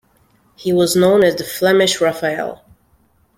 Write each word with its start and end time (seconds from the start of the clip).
He 0.55 0.73
was 0.73 0.95
known 0.95 1.23
as 1.23 1.35
the 1.35 1.43
'Flemish 1.43 2.01
Raphael'. 2.01 2.63